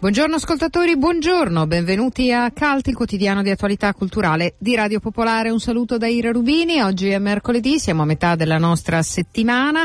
[0.00, 5.50] Buongiorno ascoltatori, buongiorno, benvenuti a Calt, il quotidiano di attualità culturale di Radio Popolare.
[5.50, 9.84] Un saluto da Ira Rubini, oggi è mercoledì, siamo a metà della nostra settimana.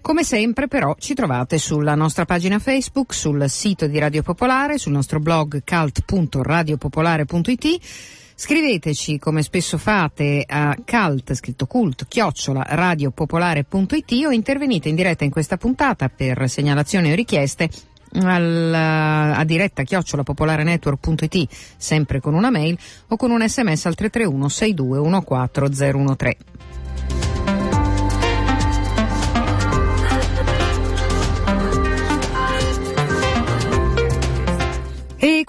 [0.00, 4.90] Come sempre però ci trovate sulla nostra pagina Facebook, sul sito di Radio Popolare, sul
[4.90, 7.78] nostro blog cult.radiopopolare.it.
[8.34, 15.30] Scriveteci come spesso fate a cult, scritto cult, chiocciola radiopopolare.it o intervenite in diretta in
[15.30, 17.70] questa puntata per segnalazioni o richieste
[18.20, 22.78] al, a diretta chiocciolapopolarenetwork.it sempre con una mail
[23.08, 27.41] o con un sms al 331 6214 013.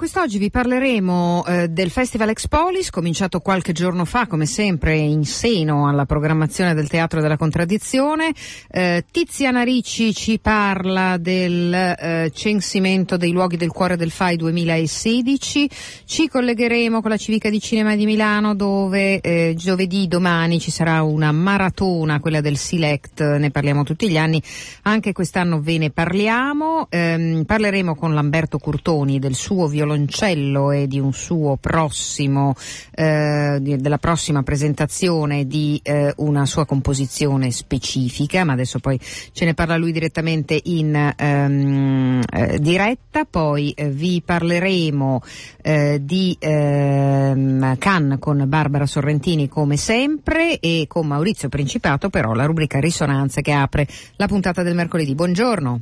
[0.03, 5.87] Quest'oggi vi parleremo eh, del Festival Expolis, cominciato qualche giorno fa, come sempre, in seno
[5.87, 8.33] alla programmazione del Teatro della Contraddizione.
[8.69, 15.69] Eh, Tiziana Ricci ci parla del eh, censimento dei luoghi del cuore del FAI 2016.
[16.03, 21.01] Ci collegheremo con la Civica di Cinema di Milano, dove eh, giovedì domani ci sarà
[21.01, 24.43] una maratona, quella del Select, ne parliamo tutti gli anni.
[24.81, 26.87] Anche quest'anno ve ne parliamo.
[26.89, 32.55] Ehm, parleremo con Lamberto Curtoni del suo suo violoncello e di un suo prossimo,
[32.91, 39.53] eh, della prossima presentazione di eh, una sua composizione specifica, ma adesso poi ce ne
[39.53, 45.21] parla lui direttamente in ehm, eh, diretta, poi eh, vi parleremo
[45.61, 52.45] eh, di ehm, Cannes con Barbara Sorrentini come sempre e con Maurizio Principato però la
[52.45, 55.13] rubrica Risonanze che apre la puntata del mercoledì.
[55.15, 55.81] Buongiorno.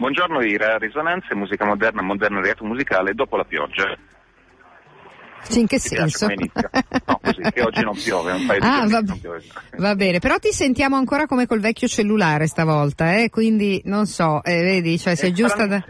[0.00, 3.94] Buongiorno Ira, risonanze, musica moderna, moderno reato musicale dopo la pioggia.
[5.48, 6.26] In che senso?
[6.28, 9.42] No, così, che oggi non piove, un paio ah, va, non piove.
[9.78, 13.30] va bene, però ti sentiamo ancora come col vecchio cellulare stavolta, eh?
[13.30, 15.82] quindi non so, eh, vedi, cioè sei giusta da...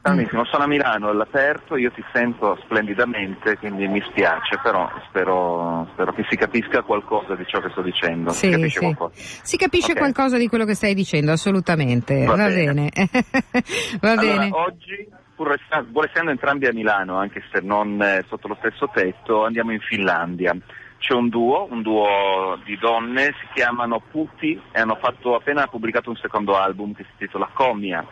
[0.00, 6.12] Stranissimo, sono a Milano all'aperto, io ti sento splendidamente, quindi mi spiace, però spero, spero
[6.12, 8.30] che si capisca qualcosa di ciò che sto dicendo.
[8.30, 8.96] Sì, si, sì.
[9.42, 10.02] si capisce okay.
[10.02, 12.90] qualcosa di quello che stai dicendo, assolutamente, va, va bene.
[12.90, 12.90] bene.
[14.00, 14.50] va allora, bene.
[14.52, 18.88] Oggi pur restando, pur essendo entrambi a Milano, anche se non eh, sotto lo stesso
[18.96, 20.56] tetto, andiamo in Finlandia.
[20.98, 26.08] C'è un duo, un duo di donne, si chiamano Putti e hanno fatto, appena pubblicato
[26.08, 28.04] un secondo album che si intitola Comia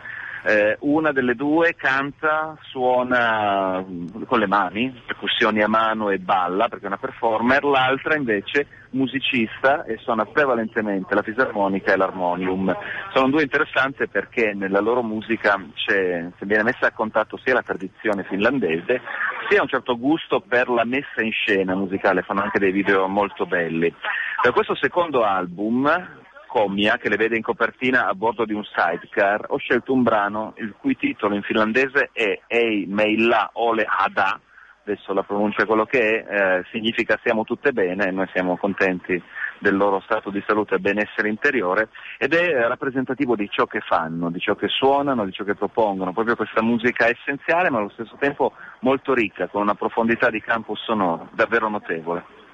[0.45, 3.83] eh, una delle due canta, suona
[4.27, 9.83] con le mani, percussioni a mano e balla perché è una performer, l'altra invece musicista
[9.83, 12.75] e suona prevalentemente la fisarmonica e l'armonium.
[13.13, 17.63] Sono due interessanti perché nella loro musica c'è, se viene messa a contatto sia la
[17.63, 19.01] tradizione finlandese
[19.49, 23.45] sia un certo gusto per la messa in scena musicale, fanno anche dei video molto
[23.45, 23.93] belli.
[24.41, 26.23] Per questo secondo album,
[26.55, 30.53] Comia, che le vede in copertina a bordo di un sidecar, ho scelto un brano
[30.59, 34.39] il cui titolo in finlandese è Ei meillä ole hada,
[34.85, 38.55] adesso la pronuncia è quello che è, eh, significa siamo tutte bene e noi siamo
[38.55, 39.21] contenti
[39.59, 44.31] del loro stato di salute e benessere interiore ed è rappresentativo di ciò che fanno,
[44.31, 48.15] di ciò che suonano, di ciò che propongono, proprio questa musica essenziale ma allo stesso
[48.17, 52.44] tempo molto ricca, con una profondità di campo sonoro davvero notevole.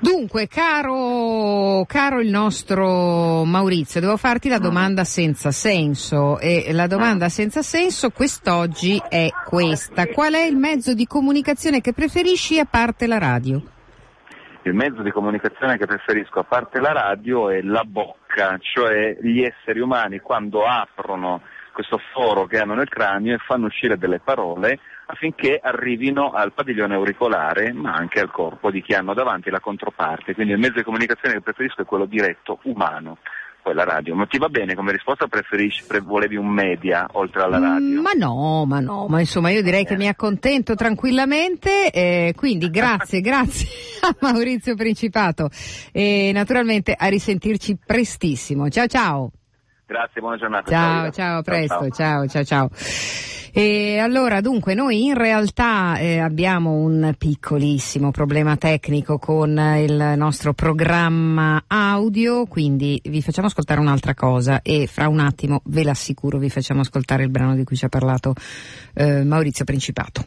[0.00, 7.28] Dunque, caro, caro, il nostro Maurizio, devo farti la domanda senza senso e la domanda
[7.28, 10.06] senza senso quest'oggi è questa.
[10.06, 13.60] Qual è il mezzo di comunicazione che preferisci a parte la radio?
[14.62, 19.42] Il mezzo di comunicazione che preferisco a parte la radio è la bocca, cioè gli
[19.42, 21.42] esseri umani quando aprono
[21.72, 24.78] questo foro che hanno nel cranio e fanno uscire delle parole
[25.10, 30.34] affinché arrivino al padiglione auricolare ma anche al corpo di chi hanno davanti la controparte.
[30.34, 33.18] Quindi il mezzo di comunicazione che preferisco è quello diretto, umano.
[33.60, 34.14] Poi la radio.
[34.14, 37.98] Ma ti va bene come risposta preferisci, pre- volevi un media oltre alla radio?
[37.98, 39.84] Mm, ma no, ma no, ma insomma io direi eh.
[39.84, 43.66] che mi accontento tranquillamente, eh, quindi grazie, grazie
[44.02, 45.50] a Maurizio Principato
[45.92, 48.68] e naturalmente a risentirci prestissimo.
[48.68, 49.32] Ciao ciao!
[49.88, 50.70] Grazie, buona giornata.
[50.70, 52.70] Ciao, ciao, a presto, ciao, ciao, ciao.
[53.54, 60.52] E allora, dunque, noi in realtà eh, abbiamo un piccolissimo problema tecnico con il nostro
[60.52, 66.50] programma audio, quindi vi facciamo ascoltare un'altra cosa e fra un attimo, ve l'assicuro, vi
[66.50, 68.34] facciamo ascoltare il brano di cui ci ha parlato
[68.92, 70.22] eh, Maurizio Principato.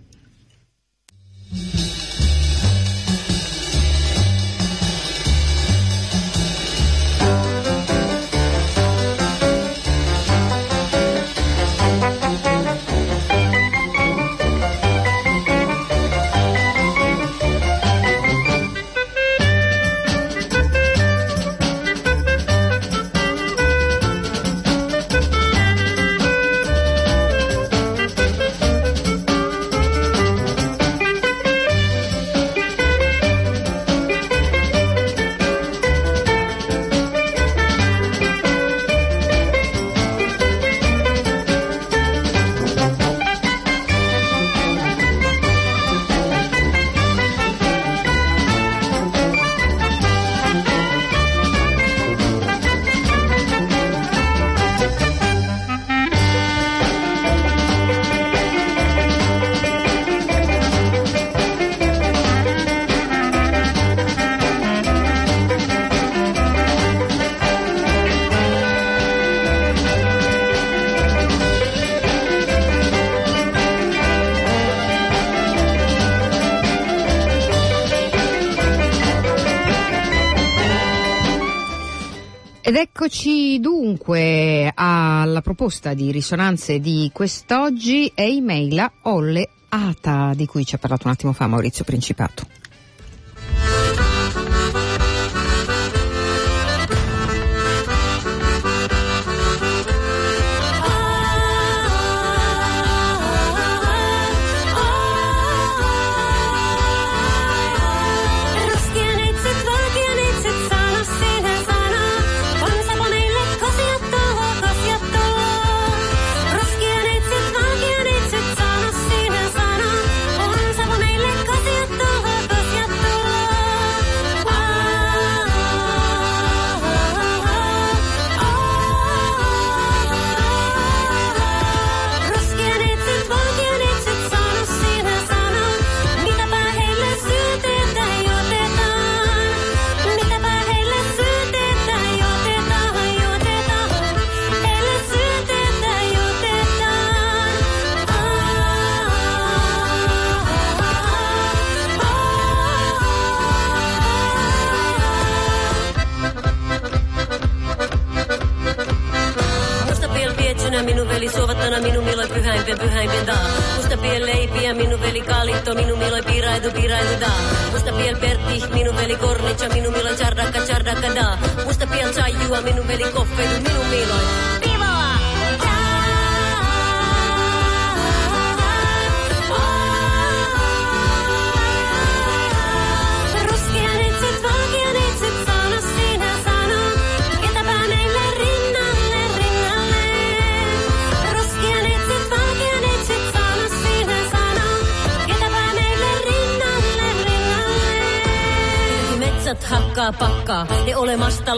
[84.12, 90.76] Dunque alla proposta di risonanze di quest'oggi e email a Olle Ata, di cui ci
[90.76, 92.61] ha parlato un attimo fa Maurizio Principato.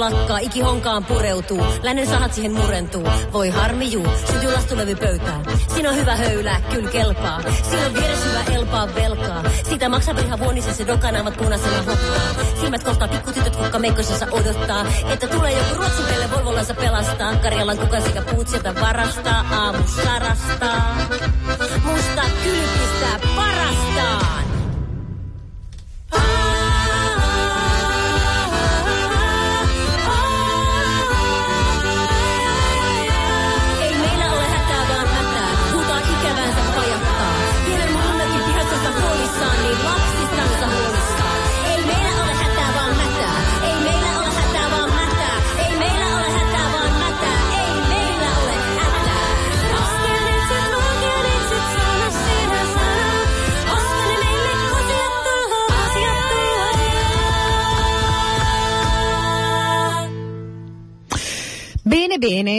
[0.03, 1.65] Lakkaa, iki honkaan pureutuu.
[1.83, 3.07] Lännen sahat siihen murentuu.
[3.33, 5.45] Voi harmi juu, syntyy lastulevy pöytään.
[5.73, 7.41] Siinä on hyvä höylää, kyllä kelpaa.
[7.69, 9.43] Siinä on vieressä hyvä elpaa velkaa.
[9.69, 12.45] Sitä maksaa ihan vuonissa se dokanaamat punaisella hokkaa.
[12.59, 14.85] Silmät kohtaa pikkutytöt kukka meikkosessa odottaa.
[15.09, 17.35] Että tulee joku ruotsin pelle Volvolansa pelastaa.
[17.35, 19.45] Karjalan kuka sekä puut sieltä varastaa.
[19.51, 20.95] Aamu sarastaa.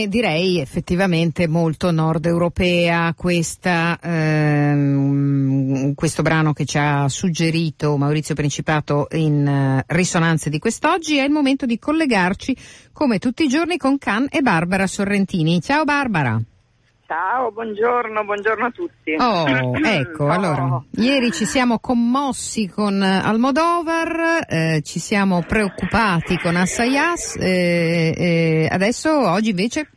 [0.08, 9.08] Direi effettivamente molto nord europea questa, ehm, questo brano che ci ha suggerito Maurizio Principato
[9.12, 11.16] in uh, risonanze di quest'oggi.
[11.16, 12.56] È il momento di collegarci
[12.92, 15.60] come tutti i giorni con Can e Barbara Sorrentini.
[15.60, 16.40] Ciao Barbara.
[17.06, 19.14] Ciao, buongiorno, buongiorno a tutti.
[19.18, 19.44] Oh,
[19.84, 28.14] ecco, allora, ieri ci siamo commossi con Almodovar, eh, ci siamo preoccupati con Assayas, eh,
[28.16, 29.90] eh, adesso, oggi invece?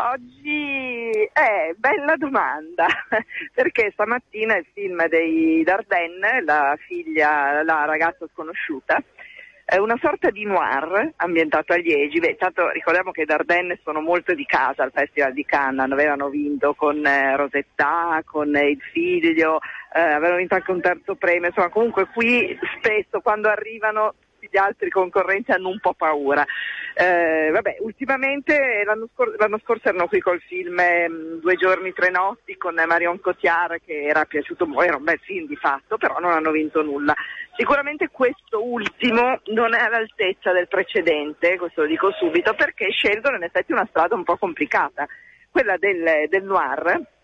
[0.00, 2.86] Oggi è bella domanda,
[3.52, 9.02] perché stamattina il film dei Dardenne, la figlia, la ragazza sconosciuta,
[9.64, 12.20] è una sorta di noir ambientato a Liegi.
[12.20, 16.28] Beh, tanto ricordiamo che i Dardenne sono molto di casa al Festival di Cannes, avevano
[16.28, 19.58] vinto con eh, Rosetta, con eh, il figlio,
[19.92, 24.90] eh, avevano vinto anche un terzo premio, insomma comunque qui spesso quando arrivano gli altri
[24.90, 26.44] concorrenti hanno un po' paura.
[26.94, 31.08] Eh, vabbè, ultimamente l'anno, scor- l'anno, scorso erano qui col film eh,
[31.40, 35.56] Due giorni, tre notti con Marion Cotillard che era piaciuto, era un bel film di
[35.56, 37.14] fatto, però non hanno vinto nulla.
[37.56, 43.42] Sicuramente questo ultimo non è all'altezza del precedente, questo lo dico subito, perché scelgono in
[43.42, 45.06] effetti una strada un po' complicata,
[45.50, 47.16] quella del, del noir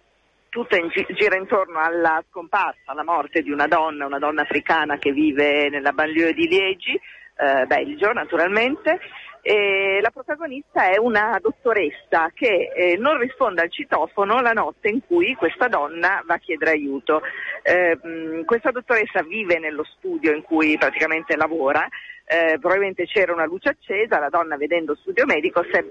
[0.55, 5.11] tutto in, gira intorno alla scomparsa, alla morte di una donna, una donna africana che
[5.11, 9.01] vive nella banlieue di Liegi, eh, Belgio naturalmente,
[9.43, 15.01] e la protagonista è una dottoressa che eh, non risponde al citofono la notte in
[15.05, 17.21] cui questa donna va a chiedere aiuto.
[17.65, 21.85] Eh, mh, questa dottoressa vive nello studio in cui praticamente lavora,
[22.27, 25.85] eh, probabilmente c'era una luce accesa, la donna vedendo studio medico si è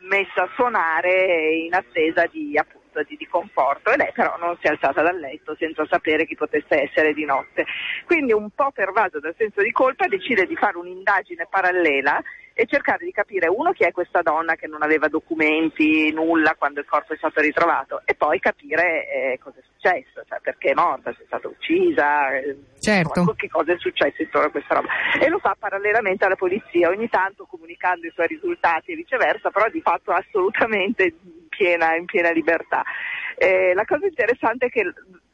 [0.00, 4.66] messa a suonare in attesa di appunto di, di, conforto e lei però non si
[4.66, 7.64] è alzata dal letto senza sapere chi potesse essere di notte.
[8.04, 12.22] Quindi un po' pervaso dal senso di colpa decide di fare un'indagine parallela
[12.54, 16.80] e cercare di capire uno chi è questa donna che non aveva documenti, nulla quando
[16.80, 20.74] il corpo è stato ritrovato e poi capire eh, cosa è successo, cioè perché è
[20.74, 23.34] morta, se è stata uccisa, eh, certo.
[23.34, 24.88] che cosa è successo intorno a questa roba.
[25.20, 29.68] E lo fa parallelamente alla polizia, ogni tanto comunicando i suoi risultati e viceversa, però
[29.68, 32.82] di fatto assolutamente in piena, in piena libertà.
[33.36, 34.92] Eh, la cosa interessante è che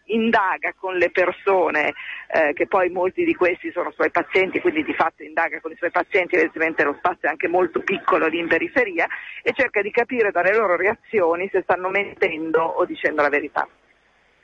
[0.08, 1.94] indaga con le persone,
[2.28, 5.76] eh, che poi molti di questi sono suoi pazienti, quindi di fatto indaga con i
[5.76, 9.06] suoi pazienti, evidentemente lo spazio è anche molto piccolo lì in periferia,
[9.42, 13.68] e cerca di capire dalle loro reazioni se stanno mentendo o dicendo la verità.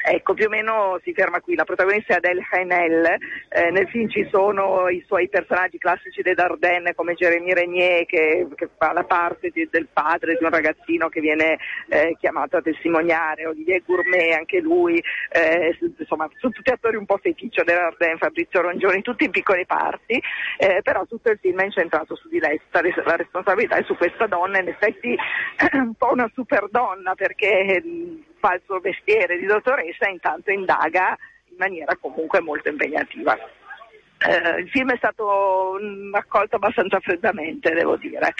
[0.06, 1.54] Ecco, più o meno si ferma qui.
[1.54, 3.16] La protagonista è Adèle Haenel,
[3.49, 8.46] eh, nel film ci sono i suoi personaggi classici dei Dardenne come Jérémy Regnier che,
[8.54, 11.58] che, fa la parte di, del padre di un ragazzino che viene
[11.88, 17.16] eh, chiamato a testimoniare, Olivier Gourmet anche lui, eh, insomma sono tutti attori un po'
[17.16, 20.23] feticcio dei Dardenne, Fabrizio Rongioni, tutti in piccole parti,
[20.58, 24.26] eh, però tutto il film è incentrato su di lei, la responsabilità è su questa
[24.26, 25.16] donna, in effetti
[25.73, 27.82] un po' una super donna perché
[28.44, 31.16] fa il suo mestiere di dottoressa e intanto indaga
[31.48, 33.34] in maniera comunque molto impegnativa.
[33.34, 38.34] Eh, il film è stato mm, accolto abbastanza freddamente, devo dire.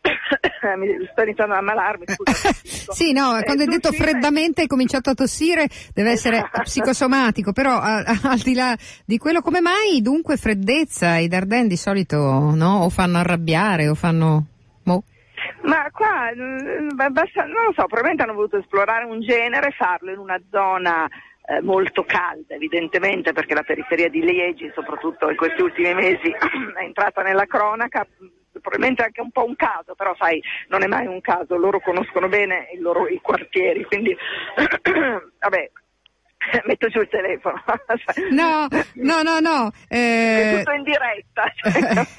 [0.78, 2.50] Mi sto iniziando ad ammalarmi, scusa.
[2.92, 6.62] sì, no, eh, quando hai detto freddamente hai cominciato a tossire, deve essere esatto.
[6.62, 8.74] psicosomatico, però a, a, al di là
[9.04, 11.16] di quello, come mai dunque freddezza?
[11.16, 12.84] I Darden di solito no?
[12.84, 14.46] o fanno arrabbiare o fanno...
[15.66, 20.40] Ma qua, mm, non lo so, probabilmente hanno voluto esplorare un genere, farlo in una
[20.50, 21.08] zona
[21.48, 26.82] eh, molto calda, evidentemente, perché la periferia di Liegi, soprattutto in questi ultimi mesi, è
[26.82, 28.06] entrata nella cronaca,
[28.52, 32.28] probabilmente anche un po' un caso, però sai, non è mai un caso, loro conoscono
[32.28, 34.16] bene i loro i quartieri, quindi
[35.40, 35.70] vabbè,
[36.66, 37.62] metto giù il telefono.
[38.30, 39.70] no, no, no, no.
[39.88, 40.52] Eh...
[40.52, 41.44] È tutto in diretta.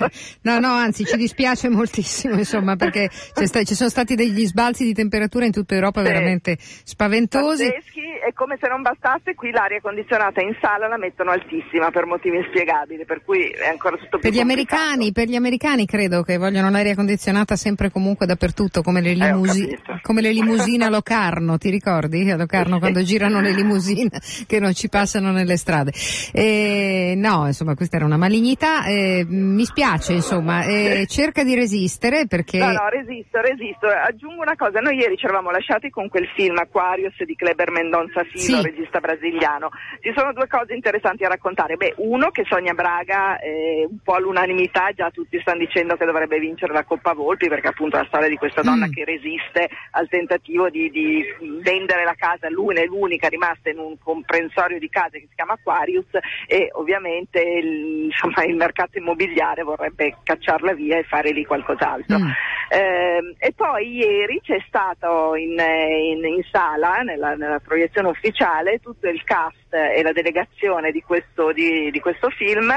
[0.41, 4.93] No, no, anzi ci dispiace moltissimo, insomma, perché sta, ci sono stati degli sbalzi di
[4.93, 6.07] temperatura in tutta Europa sì.
[6.07, 7.65] veramente spaventosi.
[7.65, 12.05] Pazzeschi, e come se non bastasse, qui l'aria condizionata in sala la mettono altissima per
[12.05, 16.22] motivi inspiegabili, per cui è ancora tutto più per gli americani, Per gli americani credo
[16.24, 20.89] che vogliono l'aria condizionata sempre comunque dappertutto, come le, limusi- eh, come le limousine a
[20.98, 22.29] Locarno, ti ricordi?
[22.29, 24.16] A Locarno quando girano le limousine
[24.47, 25.91] che non ci passano nelle strade.
[26.33, 28.86] Eh, no, insomma, questa era una malignità.
[28.86, 32.59] Eh, mi spiace, insomma, eh, cerca di resistere perché.
[32.59, 33.88] No, no, resisto, resisto.
[33.88, 38.24] Aggiungo una cosa: noi ieri ci eravamo lasciati con quel film Aquarius di Kleber Mendonça
[38.24, 38.63] Filo, sì.
[38.63, 39.69] regista brasiliano.
[40.01, 41.75] Ci sono due cose interessanti a raccontare.
[41.75, 46.39] Beh, uno che Sonia Braga, eh, un po' all'unanimità, già tutti stanno dicendo che dovrebbe
[46.39, 48.91] vincere la Coppa Volpi perché appunto la storia di questa donna mm.
[48.91, 51.24] che resiste al tentativo di, di
[51.62, 55.54] vendere la casa, l'una e l'unica rimasta in un comprensorio di case che si chiama
[55.54, 56.08] Aquarius
[56.48, 62.18] e ovviamente il, insomma, il mercato immobiliare vorrebbe cacciarla via e fare lì qualcos'altro.
[62.18, 62.30] Mm.
[62.70, 69.10] Eh, e poi ieri c'è stato in, in, in sala, nella, nella, proiezione ufficiale, tutto
[69.10, 72.74] il cast e la delegazione di questo, di, di questo film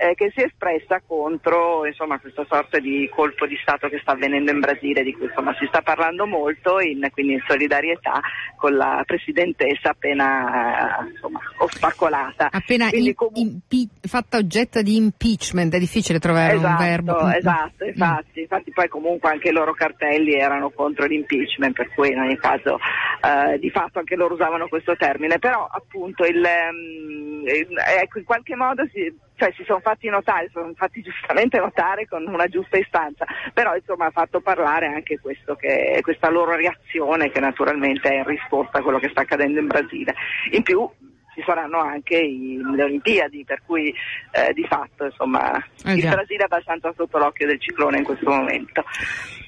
[0.00, 4.12] eh, che si è espressa contro insomma, questa sorta di colpo di Stato che sta
[4.12, 8.20] avvenendo in Brasile, di cui insomma, si sta parlando molto, in, quindi in solidarietà
[8.56, 12.48] con la presidentessa appena insomma, ostacolata.
[12.50, 17.28] Appena in, com- impi- fatta oggetto di impeachment, è difficile trovare esatto, un verbo.
[17.28, 22.20] Esatto, infatti, infatti poi comunque anche i loro cartelli erano contro l'impeachment, per cui in
[22.20, 22.78] ogni caso
[23.22, 28.56] eh, di fatto anche loro usavano questo termine, però appunto il, um, ecco, in qualche
[28.56, 33.24] modo si, cioè si sono fatti notare, sono fatti giustamente notare con una giusta istanza,
[33.54, 35.18] però insomma ha fatto parlare anche
[35.58, 39.66] che, questa loro reazione che naturalmente è in risposta a quello che sta accadendo in
[39.66, 40.14] Brasile.
[40.50, 40.86] In più
[41.34, 43.94] ci saranno anche i, le Olimpiadi, per cui
[44.32, 48.30] eh, di fatto insomma, eh il Brasile è abbastanza sotto l'occhio del ciclone in questo
[48.30, 48.84] momento.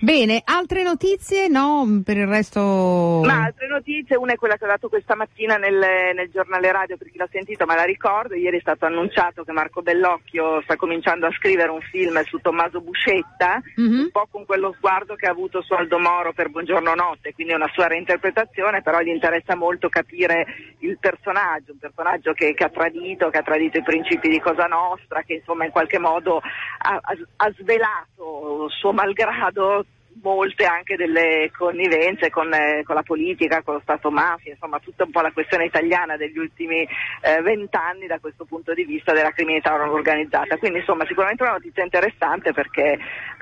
[0.00, 1.46] Bene, altre notizie?
[1.46, 3.20] No, per il resto.
[3.24, 5.78] Ma altre notizie, una è quella che ho dato questa mattina nel,
[6.14, 9.52] nel giornale radio, per chi l'ha sentito ma la ricordo, ieri è stato annunciato che
[9.52, 14.00] Marco Bellocchio sta cominciando a scrivere un film su Tommaso Buscetta, mm-hmm.
[14.00, 17.52] un po' con quello sguardo che ha avuto su Aldo Moro per Buongiorno Notte, quindi
[17.52, 20.46] è una sua reinterpretazione, però gli interessa molto capire
[20.80, 25.22] il personaggio personaggio che, che, ha tradito, che ha tradito i principi di Cosa Nostra,
[25.22, 29.84] che insomma in qualche modo ha, ha, ha svelato suo malgrado
[30.22, 35.04] molte anche delle connivenze con, eh, con, la politica, con lo Stato mafia, insomma tutta
[35.04, 39.12] un po' la questione italiana degli ultimi eh, vent'anni eh, da questo punto di vista
[39.12, 40.56] della criminalità organizzata.
[40.56, 42.98] Quindi insomma sicuramente una notizia interessante perché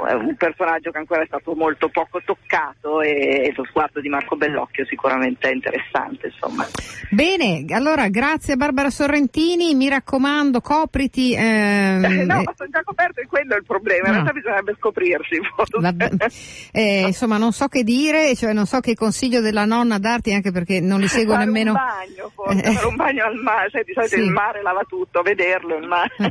[0.09, 4.09] è un personaggio che ancora è stato molto poco toccato e, e lo sguardo di
[4.09, 6.29] Marco Bellocchio sicuramente è interessante.
[6.29, 6.67] Insomma.
[7.11, 11.35] Bene, allora grazie Barbara Sorrentini, mi raccomando copriti.
[11.37, 12.01] Ehm...
[12.27, 14.21] no, ma sono già coperto e quello è il problema, in no.
[14.23, 15.39] realtà bisognerebbe scoprirsi.
[16.73, 20.53] Eh, insomma, non so che dire, cioè non so che consiglio della nonna darti, anche
[20.53, 21.73] perché non li seguo fare nemmeno.
[21.73, 22.73] Un bagno, forse, eh.
[22.73, 24.23] fare un bagno al mare, cioè, di solito sì.
[24.23, 26.15] il mare lava tutto, vederlo il mare.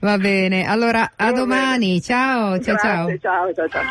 [0.00, 2.00] Va bene, allora a Va domani, bene.
[2.00, 3.84] ciao, ciao, Grazie, ciao, ciao, ciao.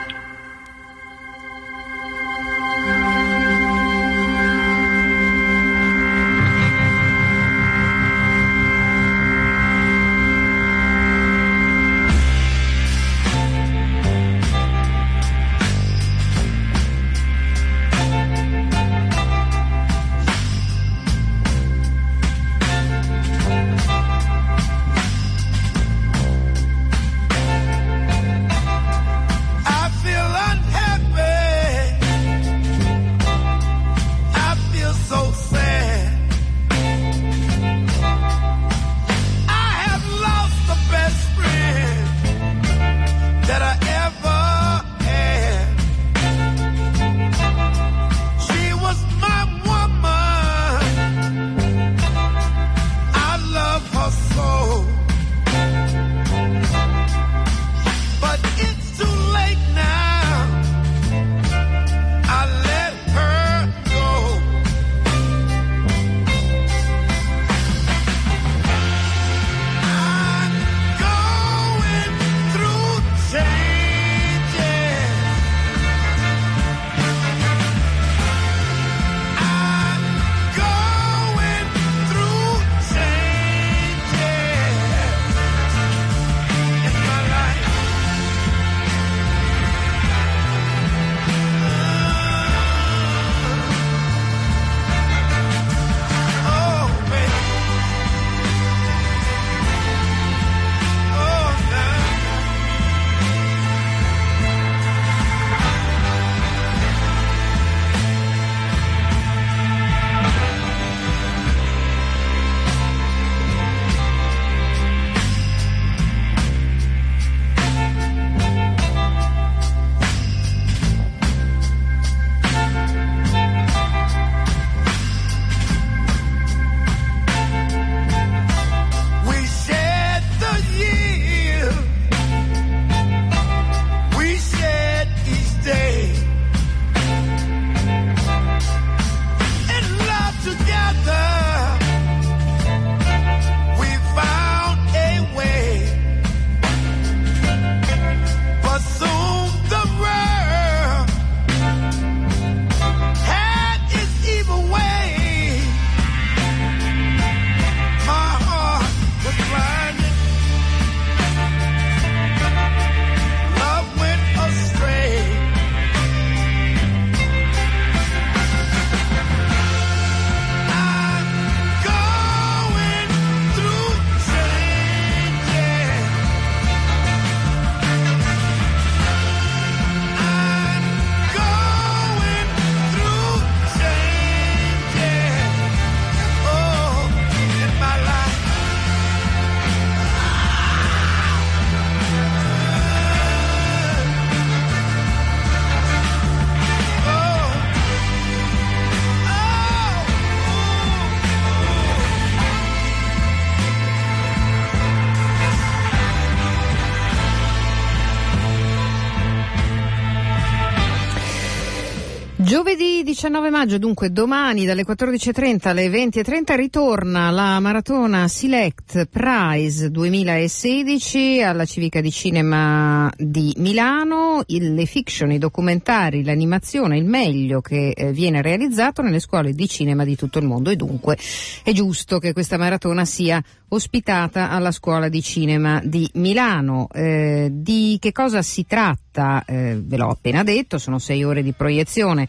[213.16, 221.64] 19 maggio, dunque domani dalle 14.30 alle 20.30 ritorna la maratona Select Prize 2016 alla
[221.64, 224.44] Civica di Cinema di Milano.
[224.48, 229.70] Il, le fiction, i documentari, l'animazione, il meglio che eh, viene realizzato nelle scuole di
[229.70, 231.18] cinema di tutto il mondo e dunque
[231.64, 236.90] è giusto che questa maratona sia ospitata alla scuola di cinema di Milano.
[236.92, 239.42] Eh, di che cosa si tratta?
[239.46, 242.28] Eh, ve l'ho appena detto, sono sei ore di proiezione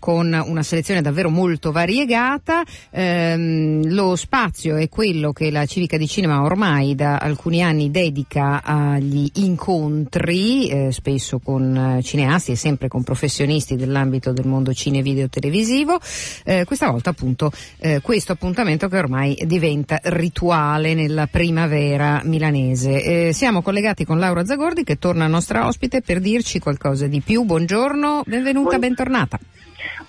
[0.00, 2.64] con una selezione davvero molto variegata.
[2.90, 8.62] Ehm, lo spazio è quello che la Civica di Cinema ormai da alcuni anni dedica
[8.64, 15.02] agli incontri, eh, spesso con eh, cineasti e sempre con professionisti dell'ambito del mondo cine,
[15.02, 16.00] video, televisivo.
[16.44, 23.28] Eh, questa volta appunto eh, questo appuntamento che ormai diventa rituale nella primavera milanese.
[23.28, 27.44] Eh, siamo collegati con Laura Zagordi che torna nostra ospite per dirci qualcosa di più.
[27.44, 29.38] Buongiorno, benvenuta, bentornata.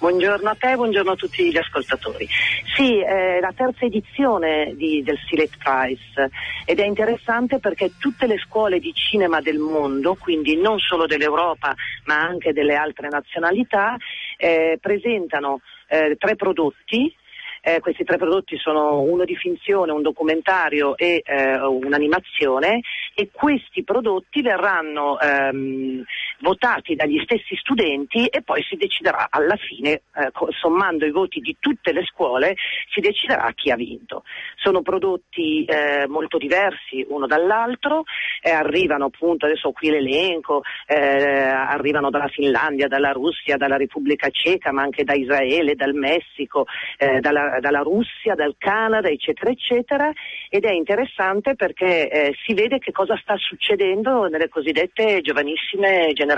[0.02, 2.28] Buongiorno a te, buongiorno a tutti gli ascoltatori.
[2.76, 6.32] Sì, è la terza edizione di, del Select Prize
[6.66, 11.76] ed è interessante perché tutte le scuole di cinema del mondo, quindi non solo dell'Europa
[12.06, 13.96] ma anche delle altre nazionalità,
[14.38, 17.16] eh, presentano eh, tre prodotti
[17.64, 22.82] eh, questi tre prodotti sono uno di finzione, un documentario e eh, un'animazione
[23.14, 26.04] e questi prodotti verranno ehm,
[26.42, 31.56] votati dagli stessi studenti e poi si deciderà alla fine, eh, sommando i voti di
[31.60, 32.56] tutte le scuole,
[32.94, 34.24] si deciderà chi ha vinto.
[34.56, 38.04] Sono prodotti eh, molto diversi uno dall'altro,
[38.42, 44.72] eh, arrivano appunto, adesso qui l'elenco, eh, arrivano dalla Finlandia, dalla Russia, dalla Repubblica Ceca,
[44.72, 46.66] ma anche da Israele, dal Messico,
[46.98, 50.12] dalla dalla Russia, dal Canada, eccetera, eccetera,
[50.50, 56.31] ed è interessante perché eh, si vede che cosa sta succedendo nelle cosiddette giovanissime generazioni.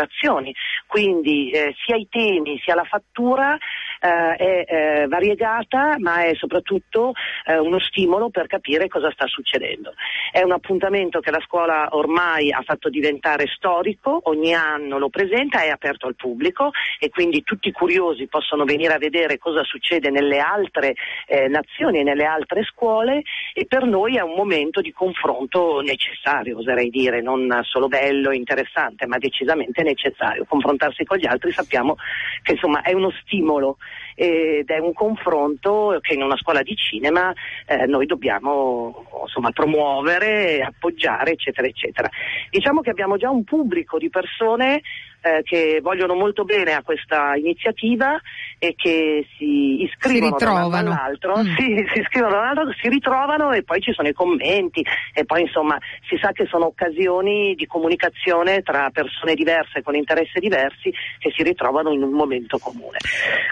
[0.88, 3.58] Quindi eh, sia i temi sia la fattura
[4.04, 7.14] eh, è eh, variegata, ma è soprattutto
[7.46, 9.94] eh, uno stimolo per capire cosa sta succedendo.
[10.30, 15.64] È un appuntamento che la scuola ormai ha fatto diventare storico, ogni anno lo presenta,
[15.64, 20.10] è aperto al pubblico e quindi tutti i curiosi possono venire a vedere cosa succede
[20.10, 23.22] nelle altre eh, nazioni e nelle altre scuole
[23.54, 29.08] e per noi è un momento di confronto necessario, oserei dire, non solo bello interessante,
[29.08, 30.46] ma decisamente necessario.
[30.46, 31.96] Confrontarsi con gli altri sappiamo
[32.42, 33.78] che insomma è uno stimolo
[34.16, 37.34] ed è un confronto che in una scuola di cinema
[37.66, 42.10] eh, noi dobbiamo insomma, promuovere, appoggiare, eccetera, eccetera.
[42.50, 44.82] Diciamo che abbiamo già un pubblico di persone
[45.24, 48.20] eh, che vogliono molto bene a questa iniziativa
[48.60, 51.56] e che si iscrivono si da un all'altro, mm.
[51.56, 55.78] si, si iscrivono all'altro, si ritrovano e poi ci sono i commenti e poi insomma
[56.08, 61.42] si sa che sono occasioni di comunicazione tra persone diverse con interessi diversi che si
[61.44, 62.98] ritrovano in un momento comune.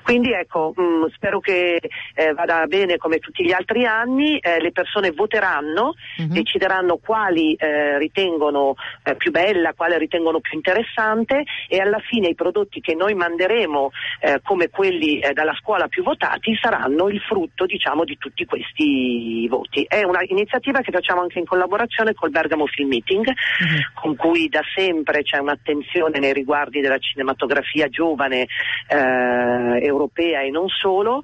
[0.04, 1.80] Quindi ecco, mh, mm, spero che
[2.14, 6.32] eh, vada bene come tutti gli altri anni, eh, le persone voteranno, mm-hmm.
[6.32, 12.36] decideranno quali eh, ritengono eh, più bella, quale ritengono più interessante e alla fine i
[12.36, 17.66] prodotti che noi manderemo eh, come quelli eh, dalla scuola più votati saranno il frutto
[17.66, 19.86] diciamo, di tutti questi voti.
[19.88, 23.82] È un'iniziativa che facciamo anche in collaborazione col Bergamo Film Meeting, mm-hmm.
[23.94, 28.48] con cui da sempre c'è un'attenzione nei riguardi della cinematografia giovane
[28.88, 31.24] eh, europea e non solo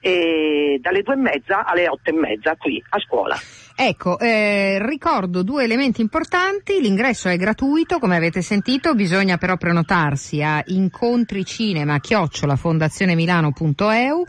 [0.00, 3.36] e dalle due e mezza alle otto e mezza qui a scuola.
[3.78, 10.42] Ecco, eh, ricordo due elementi importanti, l'ingresso è gratuito, come avete sentito, bisogna però prenotarsi
[10.42, 14.24] a incontricinema chiocciola fondazionemilano.eu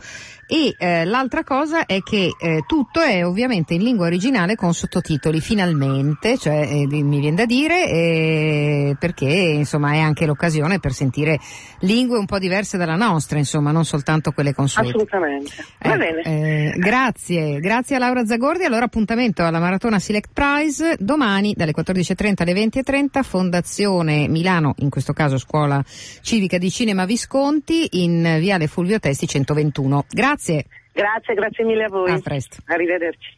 [0.49, 5.41] e eh, l'altra cosa è che eh, tutto è ovviamente in lingua originale con sottotitoli
[5.41, 11.37] finalmente, cioè eh, mi viene da dire eh, perché insomma è anche l'occasione per sentire
[11.79, 14.89] lingue un po' diverse dalla nostra, insomma, non soltanto quelle consuete.
[14.89, 15.51] Assolutamente.
[15.79, 16.21] Va eh, bene.
[16.21, 18.63] Eh, grazie, grazie a Laura Zagordi.
[18.63, 25.13] Allora appuntamento alla Maratona Select Prize domani dalle 14:30 alle 20:30 Fondazione Milano, in questo
[25.13, 25.83] caso Scuola
[26.21, 30.05] Civica di Cinema Visconti in Viale Fulvio Testi 121.
[30.09, 30.65] Grazie Grazie.
[30.93, 32.11] Grazie, grazie mille a voi.
[32.11, 32.57] A presto.
[32.65, 33.35] Arrivederci.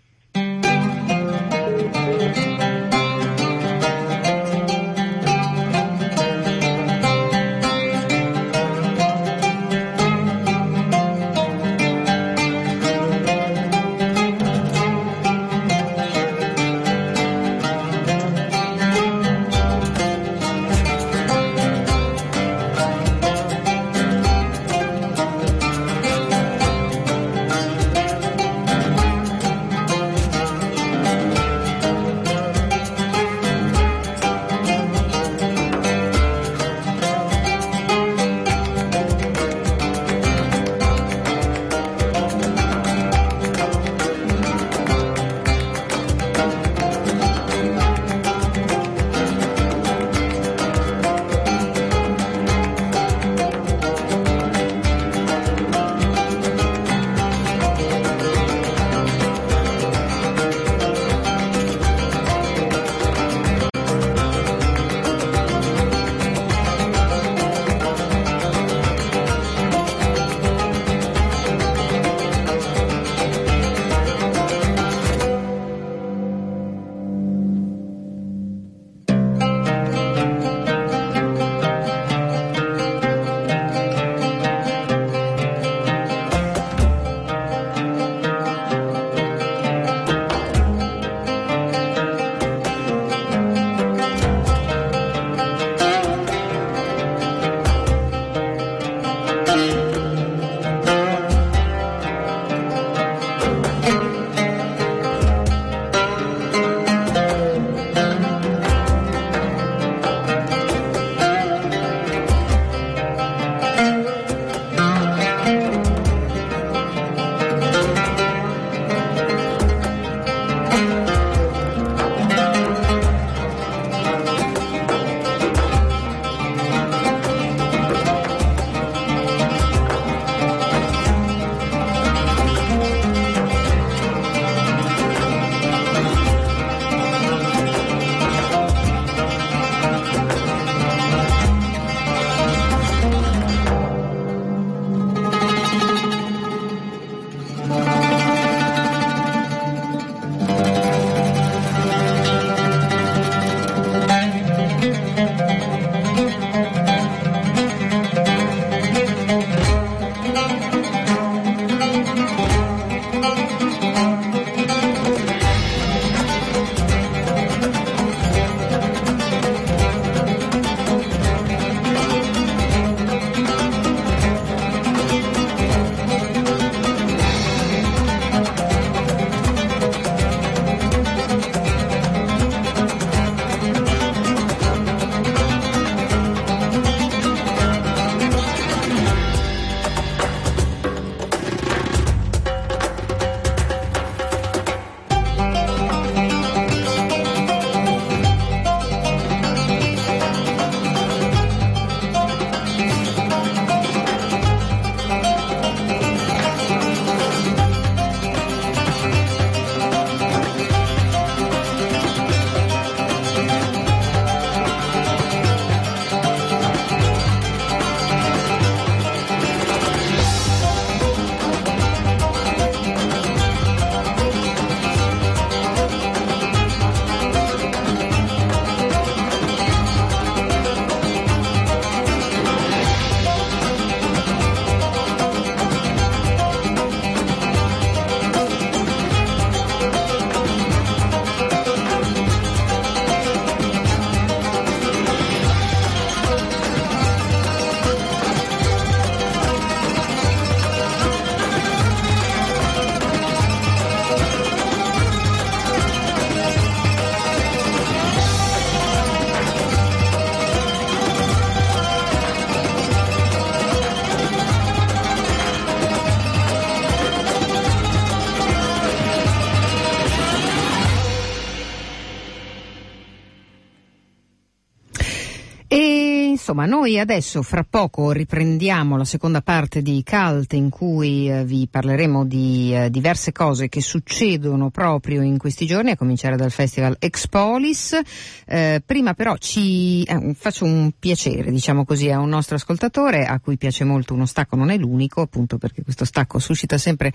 [276.59, 281.67] Insomma, noi adesso fra poco riprendiamo la seconda parte di Cult in cui eh, vi
[281.71, 286.97] parleremo di eh, diverse cose che succedono proprio in questi giorni, a cominciare dal Festival
[286.99, 287.97] Expolis.
[288.45, 293.39] Eh, prima però ci eh, faccio un piacere, diciamo così, a un nostro ascoltatore a
[293.39, 297.13] cui piace molto uno stacco, non è l'unico, appunto perché questo stacco suscita sempre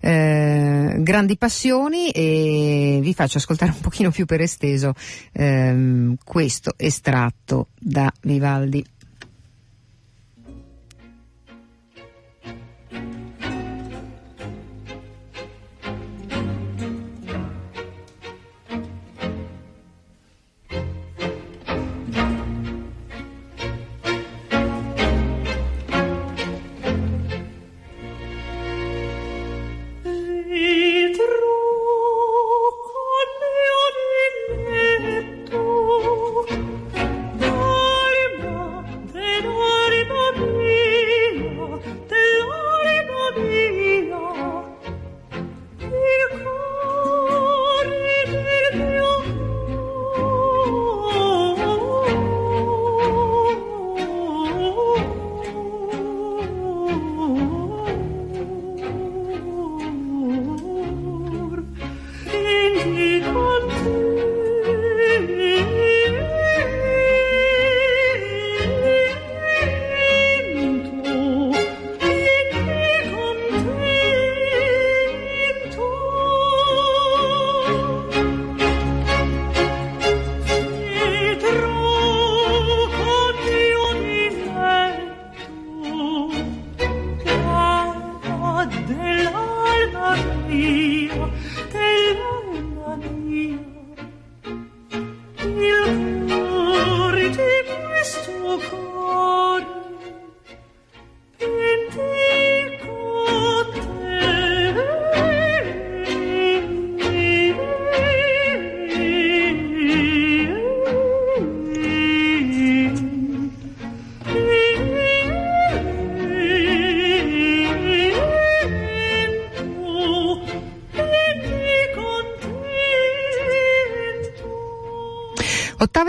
[0.00, 4.94] grandi passioni e vi faccio ascoltare un pochino più per esteso
[5.32, 8.83] ehm, questo estratto da Vivaldi.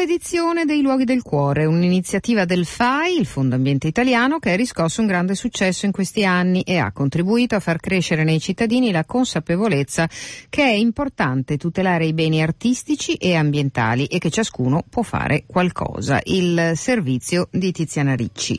[0.02, 5.02] Edizione dei Luoghi del Cuore, un'iniziativa del FAI, il Fondo Ambiente Italiano, che ha riscosso
[5.02, 9.04] un grande successo in questi anni e ha contribuito a far crescere nei cittadini la
[9.04, 10.08] consapevolezza
[10.48, 16.22] che è importante tutelare i beni artistici e ambientali e che ciascuno può fare qualcosa.
[16.24, 18.58] Il servizio di Tiziana Ricci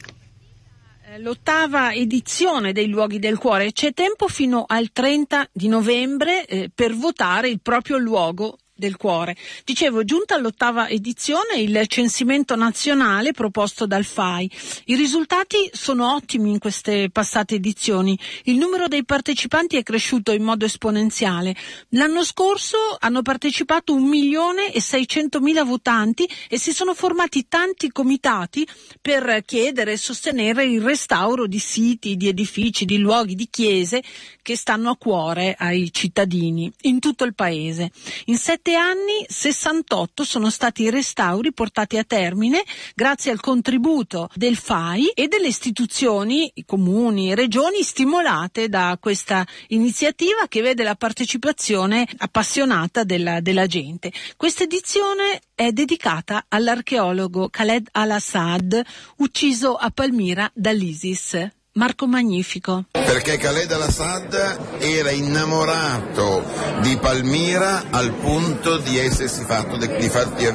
[1.18, 3.72] l'ottava edizione dei Luoghi del Cuore.
[3.72, 9.34] C'è tempo fino al 30 di novembre eh, per votare il proprio luogo del cuore.
[9.64, 14.50] Dicevo, giunta all'ottava edizione il censimento nazionale proposto dal FAI.
[14.86, 18.18] I risultati sono ottimi in queste passate edizioni.
[18.44, 21.56] Il numero dei partecipanti è cresciuto in modo esponenziale.
[21.90, 28.66] L'anno scorso hanno partecipato un milione e seicentomila votanti e si sono formati tanti comitati
[29.00, 34.02] per chiedere e sostenere il restauro di siti, di edifici, di luoghi, di chiese
[34.42, 37.90] che stanno a cuore ai cittadini in tutto il paese.
[38.26, 42.62] In sette anni 68 sono stati i restauri portati a termine
[42.94, 50.46] grazie al contributo del FAI e delle istituzioni, comuni e regioni stimolate da questa iniziativa
[50.48, 54.12] che vede la partecipazione appassionata della, della gente.
[54.36, 58.82] Questa edizione è dedicata all'archeologo Khaled al-Assad,
[59.18, 61.55] ucciso a Palmira dall'ISIS.
[61.76, 62.84] Marco Magnifico.
[62.90, 66.42] Perché Khaled al-Assad era innamorato
[66.80, 70.50] di Palmira al punto di essersi fatto, de- di far- di-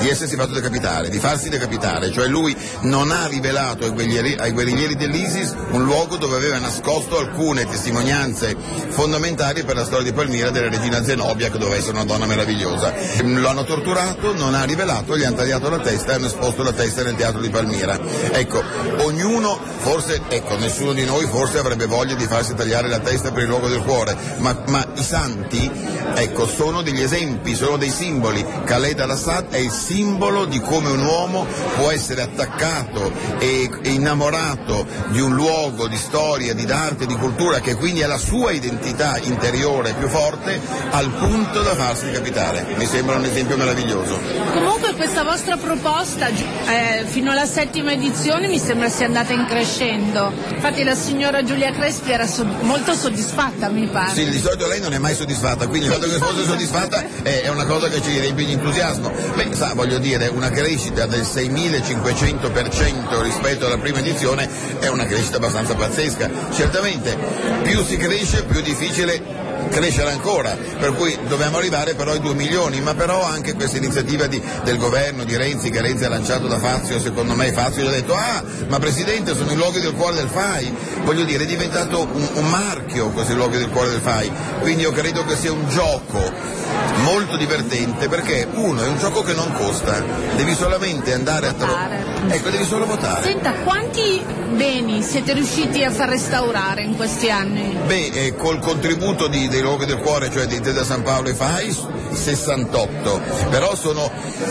[0.00, 4.52] di essersi fatto decapitare, di farsi decapitare, cioè lui non ha rivelato ai guerrieri, ai
[4.52, 8.56] guerriglieri dell'ISIS un luogo dove aveva nascosto alcune testimonianze
[8.88, 12.92] fondamentali per la storia di Palmira della regina Zenobia che doveva essere una donna meravigliosa.
[13.22, 16.72] Lo hanno torturato, non ha rivelato, gli hanno tagliato la testa e hanno esposto la
[16.72, 17.98] testa nel teatro di Palmira.
[18.32, 18.62] Ecco,
[19.04, 23.42] ognuno forse ecco, nessuno di noi forse avrebbe voglia di farsi tagliare la testa per
[23.42, 25.70] il luogo del cuore, ma, ma i santi,
[26.14, 28.44] ecco, sono degli esempi, sono dei simboli.
[28.64, 31.46] Khaled al-Assad è il simbolo di come un uomo
[31.76, 37.74] può essere attaccato e, innamorato di un luogo di storia, di arte, di cultura, che
[37.74, 40.60] quindi ha la sua identità interiore più forte,
[40.90, 42.66] al punto da farsi decapitare.
[42.76, 44.18] Mi sembra un esempio meraviglioso.
[44.52, 50.11] Comunque questa vostra proposta eh, fino alla settima edizione mi sembra sia andata in crescendo.
[50.20, 54.12] Infatti la signora Giulia Crespi era so- molto soddisfatta, mi pare.
[54.12, 57.48] Sì, di solito lei non è mai soddisfatta, quindi il fatto che fosse soddisfatta è,
[57.48, 59.10] una cosa che ci riempie di entusiasmo.
[59.34, 64.48] Beh, sa, voglio dire, una crescita del 6500% rispetto alla prima edizione
[64.78, 66.30] è una crescita abbastanza pazzesca.
[66.52, 67.16] Certamente
[67.62, 72.80] più si cresce più difficile crescere ancora, per cui dobbiamo arrivare però ai 2 milioni,
[72.80, 76.58] ma però anche questa iniziativa di, del governo di Renzi, che Renzi ha lanciato da
[76.58, 80.16] Fazio, secondo me Fazio gli ha detto ah, ma Presidente sono i luoghi del cuore
[80.16, 84.30] del FAI, voglio dire è diventato un, un marchio questi luoghi del cuore del FAI,
[84.60, 86.70] quindi io credo che sia un gioco
[87.02, 90.02] molto divertente perché uno è un gioco che non costa,
[90.36, 93.22] devi solamente andare a trovare, ecco devi solo votare.
[93.22, 94.22] Senta, quanti
[94.54, 97.76] beni siete riusciti a far restaurare in questi anni?
[97.86, 101.34] Beh, eh, col contributo di, dei luoghi del cuore, cioè di Intesa San Paolo e
[101.34, 101.76] FAI,
[102.12, 103.20] 68,
[103.50, 104.10] però sono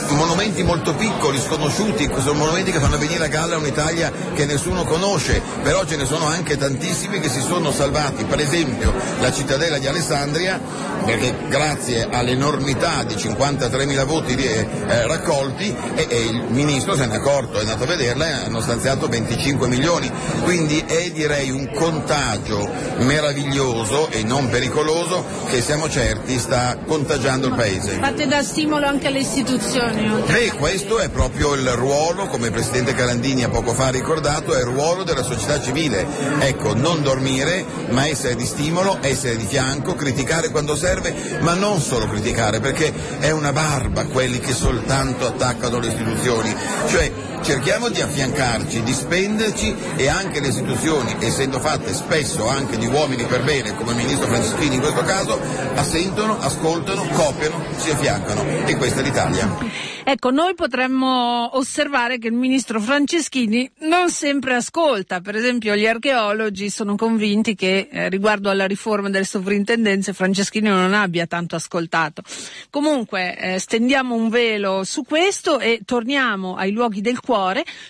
[0.09, 5.41] monumenti molto piccoli, sconosciuti, sono monumenti che fanno venire a galla un'Italia che nessuno conosce,
[5.61, 9.87] però ce ne sono anche tantissimi che si sono salvati, per esempio la cittadella di
[9.87, 10.59] Alessandria,
[11.05, 17.17] perché grazie all'enormità di 53.000 voti eh, raccolti e, e, il ministro se ne è
[17.17, 20.09] accorto, è andato a vederla e hanno stanziato 25 milioni,
[20.43, 22.69] quindi è direi un contagio
[22.99, 27.97] meraviglioso e non pericoloso che siamo certi sta contagiando il paese.
[27.99, 30.09] Fate da stimolo anche alle istituzioni.
[30.27, 34.59] Beh, questo è proprio il ruolo, come il Presidente Carandini ha poco fa ricordato, è
[34.59, 36.05] il ruolo della società civile.
[36.39, 41.81] Ecco, non dormire, ma essere di stimolo, essere di fianco, criticare quando serve, ma non
[41.81, 46.55] solo criticare, perché è una barba quelli che soltanto attaccano le istituzioni.
[46.87, 52.85] Cioè, cerchiamo di affiancarci, di spenderci e anche le istituzioni, essendo fatte spesso anche di
[52.85, 55.39] uomini per bene, come il Ministro Franceschini in questo caso,
[55.75, 59.89] assentono, ascoltano, copiano, si affiancano e questa è l'Italia.
[60.03, 65.21] Ecco, noi potremmo osservare che il ministro Franceschini non sempre ascolta.
[65.21, 70.95] Per esempio, gli archeologi sono convinti che eh, riguardo alla riforma delle sovrintendenze Franceschini non
[70.95, 72.23] abbia tanto ascoltato.
[72.71, 77.30] Comunque, eh, stendiamo un velo su questo e torniamo ai luoghi del cuore.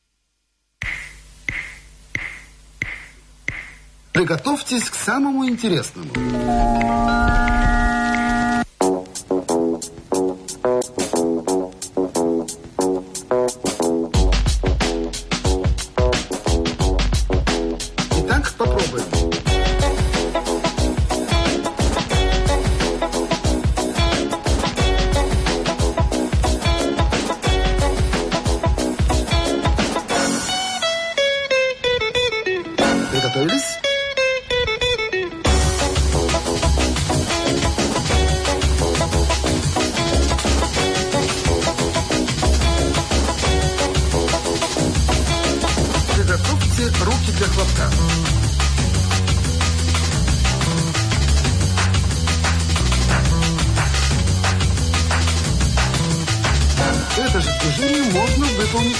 [4.12, 6.10] Приготовьтесь к самому интересному.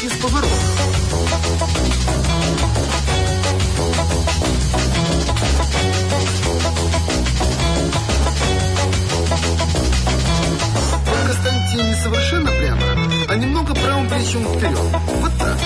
[0.02, 0.48] Из поворота.
[11.06, 12.82] Только не совершенно прямо,
[13.28, 14.78] а немного правым плечом вперед.
[15.22, 15.58] Вот так.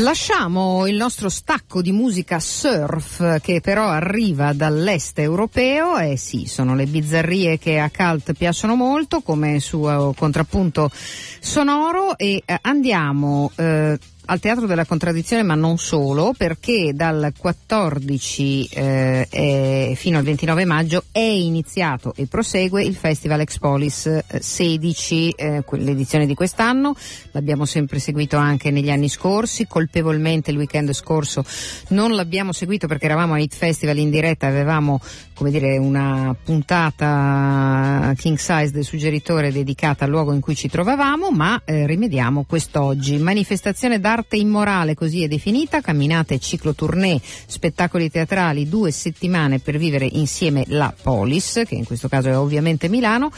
[0.00, 6.74] Lasciamo il nostro stacco di musica surf che però arriva dall'est europeo e sì, sono
[6.74, 13.98] le bizzarrie che a Cult piacciono molto come suo contrappunto sonoro e eh, andiamo eh,
[14.26, 20.64] al Teatro della Contraddizione, ma non solo, perché dal 14 eh, e fino al 29
[20.64, 26.94] maggio è iniziato e prosegue il Festival Expolis eh, 16, eh, que- l'edizione di quest'anno.
[27.32, 31.44] L'abbiamo sempre seguito anche negli anni scorsi, colpevolmente il weekend scorso
[31.88, 35.00] non l'abbiamo seguito perché eravamo a Hit Festival in diretta, avevamo
[35.36, 41.30] come dire una puntata king size del suggeritore dedicata al luogo in cui ci trovavamo,
[41.30, 43.18] ma eh, rimediamo quest'oggi.
[43.18, 50.64] Manifestazione d'arte immorale, così è definita, camminate ciclotournée, spettacoli teatrali, due settimane per vivere insieme
[50.68, 53.30] la Polis, che in questo caso è ovviamente Milano.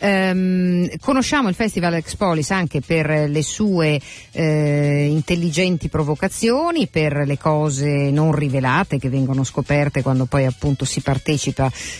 [0.00, 4.00] Ehm, conosciamo il Festival Expolis anche per le sue
[4.32, 11.00] eh, intelligenti provocazioni, per le cose non rivelate che vengono scoperte quando poi appunto si
[11.00, 11.42] partecipa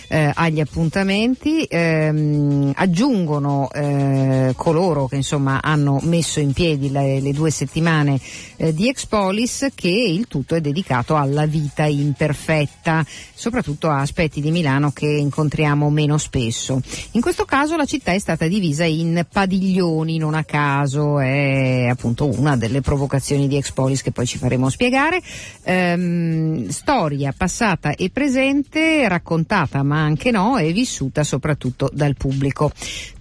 [0.07, 1.63] eh, agli appuntamenti.
[1.69, 8.19] Ehm, aggiungono eh, coloro che insomma hanno messo in piedi le, le due settimane
[8.57, 14.51] eh, di Expolis che il tutto è dedicato alla vita imperfetta, soprattutto a aspetti di
[14.51, 16.81] Milano che incontriamo meno spesso.
[17.11, 22.27] In questo caso la città è stata divisa in padiglioni, non a caso, è appunto
[22.27, 25.21] una delle provocazioni di Expolis che poi ci faremo spiegare.
[25.63, 29.34] Ehm, storia passata e presente, raccontata
[29.83, 32.71] ma anche no, e vissuta soprattutto dal pubblico.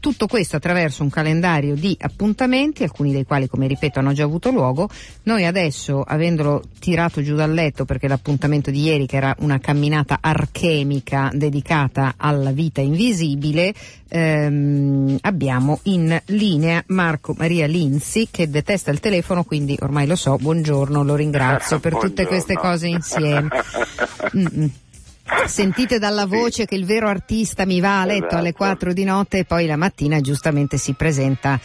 [0.00, 4.50] Tutto questo attraverso un calendario di appuntamenti, alcuni dei quali, come ripeto, hanno già avuto
[4.50, 4.88] luogo.
[5.24, 10.18] Noi adesso, avendolo tirato giù dal letto perché l'appuntamento di ieri, che era una camminata
[10.20, 13.72] archemica dedicata alla vita invisibile,
[14.08, 20.36] ehm, abbiamo in linea Marco Maria Linzi che detesta il telefono, quindi ormai lo so,
[20.36, 23.48] buongiorno, lo ringrazio per tutte queste cose insieme.
[24.36, 24.70] Mm-mm.
[25.46, 28.36] Sentite dalla voce che il vero artista mi va a letto Esatto.
[28.36, 31.58] alle 4 di notte e poi la mattina giustamente si presenta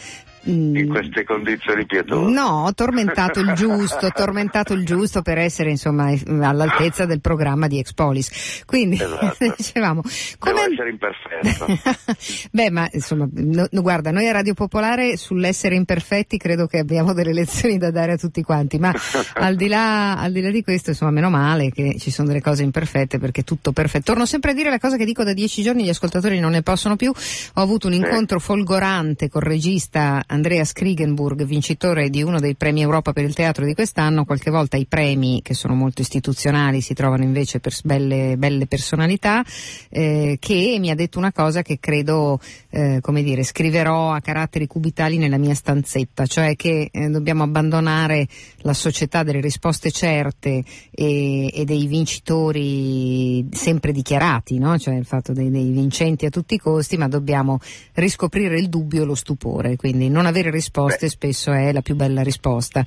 [0.44, 2.30] in queste condizioni pietose.
[2.32, 7.78] No, tormentato il giusto, tormentato il giusto per essere insomma eh, all'altezza del programma di
[7.78, 8.62] Expolis.
[8.64, 9.54] Quindi Esatto.
[9.56, 10.02] dicevamo
[10.38, 11.66] come essere imperfetto.
[12.52, 17.32] Beh, ma insomma, no- guarda, noi a Radio Popolare sull'essere imperfetti credo che abbiamo delle
[17.32, 18.92] lezioni da dare a tutti quanti, ma
[19.34, 22.40] al di là, al di là di questo, insomma, meno male che ci sono delle
[22.40, 24.04] cose imperfette perché tutto perfetto.
[24.04, 26.62] Torno sempre a dire la cosa che dico da dieci giorni, gli ascoltatori non ne
[26.62, 27.10] possono più.
[27.10, 33.12] Ho avuto un incontro folgorante col regista Andreas Krigenburg, vincitore di uno dei premi Europa
[33.12, 34.24] per il teatro di quest'anno.
[34.24, 39.44] Qualche volta i premi, che sono molto istituzionali, si trovano invece per belle, belle personalità,
[39.88, 42.38] eh, che mi ha detto una cosa che credo,
[42.70, 48.28] eh, come dire, scriverò a caratteri cubitali nella mia stanzetta, cioè che eh, dobbiamo abbandonare
[48.58, 54.78] la società delle risposte certe e, e dei vincitori sempre dichiarati, no?
[54.78, 57.58] cioè il fatto dei, dei vincenti a tutti i costi, ma dobbiamo
[57.94, 61.10] riscoprire il dubbio e lo stupore, quindi non non avere risposte Beh.
[61.10, 62.84] spesso è la più bella risposta.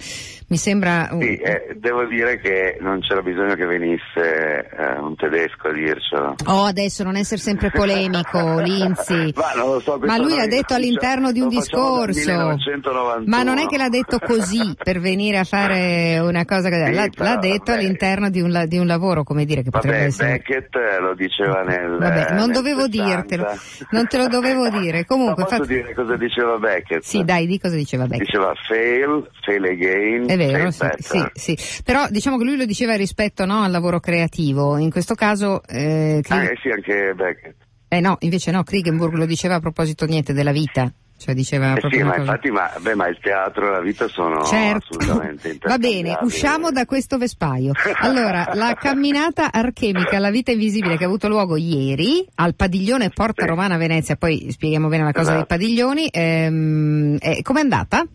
[0.47, 1.09] Mi sembra...
[1.19, 6.35] Sì, eh, devo dire che non c'era bisogno che venisse eh, un tedesco a dircelo.
[6.45, 9.33] Oh, adesso non essere sempre polemico, Linzi.
[9.35, 12.19] Ma non lo so, Ma lui l'ha detto all'interno di un discorso.
[12.19, 13.23] 1991.
[13.25, 16.85] Ma non è che l'ha detto così per venire a fare una cosa così.
[16.85, 17.77] Sì, L'ha, però, l'ha detto vabbè.
[17.79, 20.31] all'interno di un, di un lavoro, come dire, che potrebbe Vabbè, essere.
[20.33, 21.97] Beckett eh, lo diceva nel.
[21.97, 23.05] Vabbè, non nel dovevo 60.
[23.15, 23.47] dirtelo,
[23.89, 25.05] non te lo dovevo dire.
[25.13, 27.01] Comunque, Ma posso fa- dire cosa diceva Beckett?
[27.01, 28.23] sì, dai, di cosa diceva Beck.
[28.23, 31.81] Diceva fail, fail again, È vero, sì, sì, sì.
[31.83, 34.77] Però diciamo che lui lo diceva rispetto no, al lavoro creativo.
[34.77, 37.55] In questo caso, eh, Ah, Krieg- eh sì, anche Beckett.
[37.87, 40.91] eh no, invece no, Kriegenburg lo diceva a proposito niente della vita.
[41.15, 43.79] Cioè diceva Eh proprio sì, ma cosa- infatti, ma, beh, ma il teatro e la
[43.81, 47.71] vita sono Certo, assolutamente va bene, usciamo da questo vespaio.
[48.01, 53.43] Allora, la camminata archemica alla vita invisibile che ha avuto luogo ieri al padiglione Porta
[53.43, 53.47] Sì.
[53.47, 55.55] Romana Venezia, poi spieghiamo bene la cosa dei Esatto.
[55.55, 56.07] padiglioni.
[56.11, 58.05] Ehm, eh, com'è andata?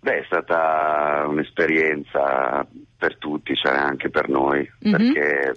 [0.00, 2.66] Beh, è stata un'esperienza
[2.98, 4.90] per tutti, cioè anche per noi, Mhm.
[4.90, 5.54] perché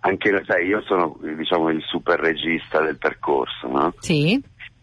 [0.00, 3.94] anche, sai, io sono diciamo il super regista del percorso, no?
[3.98, 4.40] Sì.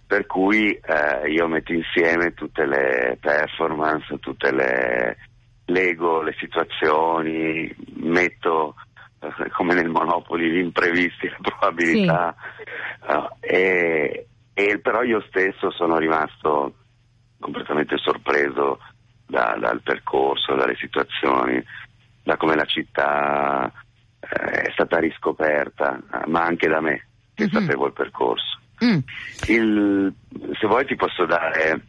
[0.08, 5.18] Per cui eh, io metto insieme tutte le performance, tutte le
[5.66, 8.76] lego, le situazioni, metto
[9.20, 12.34] eh, come nel Monopoli gli imprevisti, le probabilità
[13.10, 16.74] no, e, e però io stesso sono rimasto
[17.38, 18.80] completamente sorpreso
[19.26, 21.62] da- dal percorso, dalle situazioni,
[22.24, 23.70] da come la città
[24.20, 27.50] eh, è stata riscoperta, ma anche da me che Mhm.
[27.50, 28.57] sapevo il percorso.
[28.84, 28.98] Mm.
[29.48, 30.14] Il-
[30.60, 31.82] se vuoi ti posso dare,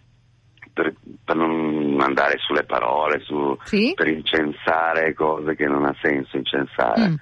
[0.72, 3.92] per, per non andare sulle parole, su- Sì.
[3.94, 7.14] per incensare cose che non ha senso incensare, Mm.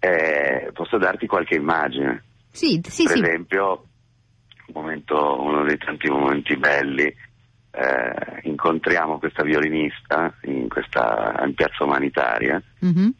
[0.00, 2.22] eh, posso darti qualche immagine.
[2.50, 3.86] Sì, sì, per esempio,
[4.68, 7.04] un momento- uno dei tanti momenti belli,
[7.78, 13.12] eh, incontriamo questa violinista in, questa, in piazza umanitaria Mhm.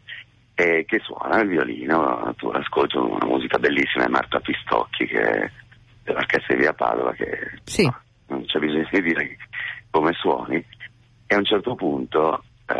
[0.58, 5.52] E che suona il violino, tu ascolti una musica bellissima, è Marta Pistocchi che
[6.02, 7.84] dell'orchestra di Via Padova, che Sì.
[7.84, 9.36] no, non c'è bisogno di dire
[9.90, 10.56] come suoni,
[11.26, 12.74] e a un certo punto eh,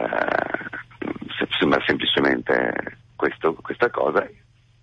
[1.39, 4.27] se- sembra semplicemente questo- questa cosa,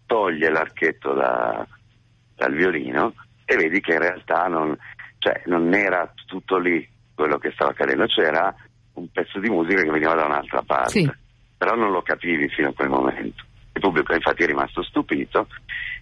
[0.05, 1.65] toglie l'archetto da-
[2.35, 3.13] dal violino
[3.45, 4.77] e vedi che in realtà non,
[5.17, 8.53] cioè, non era tutto lì quello che stava accadendo, c'era
[8.93, 11.11] un pezzo di musica che veniva da un'altra parte Sì.
[11.63, 13.41] Però non lo capivi fino a quel momento.
[13.71, 15.47] Il pubblico infatti è rimasto stupito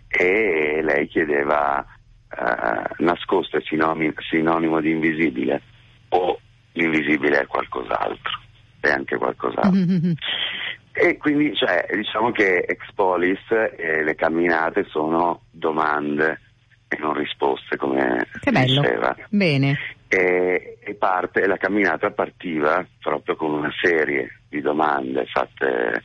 [0.08, 1.86] e lei chiedeva
[2.32, 5.62] eh, nascosto è sinonimo, sinonimo di invisibile
[6.10, 6.40] o
[6.72, 8.40] l'invisibile è qualcos'altro,
[8.80, 9.70] è anche qualcos'altro.
[10.94, 16.42] E quindi cioè, diciamo che Expolis e le camminate sono domande
[16.90, 18.82] e non risposte come Che bello.
[18.82, 19.80] diceva Bene.
[20.10, 26.04] e, e parte, la camminata partiva proprio con una serie di domande fatte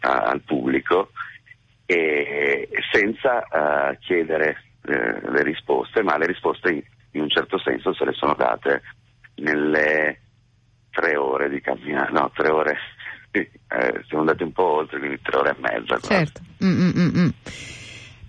[0.00, 1.10] a- al pubblico
[1.84, 3.42] e senza
[3.90, 8.12] eh, chiedere eh, le risposte, ma le risposte in, in un certo senso se le
[8.14, 8.82] sono date
[9.36, 10.20] nelle
[10.90, 12.78] tre ore di camminata, no, tre ore,
[13.30, 13.48] eh,
[14.06, 15.98] siamo andati un po' oltre, quindi tre ore e mezza.
[15.98, 16.40] Certo.
[16.64, 17.28] Mm, mm, mm, mm.